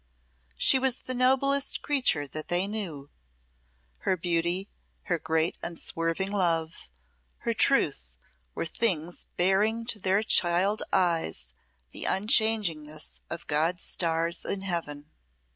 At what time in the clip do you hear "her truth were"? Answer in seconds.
7.41-8.65